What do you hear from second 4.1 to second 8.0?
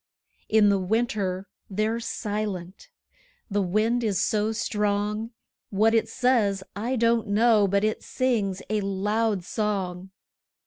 so strong; What it says, I don't know, but